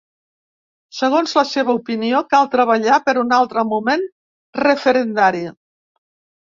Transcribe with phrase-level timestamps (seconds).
[0.99, 4.09] Segons la seva opinió, cal treballar per un ‘altre moment
[4.67, 5.49] referendari’.